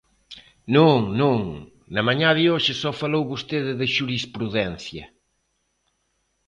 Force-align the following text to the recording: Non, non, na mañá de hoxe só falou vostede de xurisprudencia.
Non, 0.75 0.97
non, 1.21 1.39
na 1.93 2.01
mañá 2.07 2.29
de 2.37 2.43
hoxe 2.53 2.73
só 2.81 2.91
falou 3.01 3.23
vostede 3.33 3.71
de 3.79 3.87
xurisprudencia. 3.95 5.05